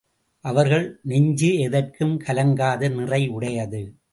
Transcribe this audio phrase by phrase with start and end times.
[0.45, 3.81] அவர்கள் நெஞ்சு எதற்கும் கலங்காத நிறை உடையது.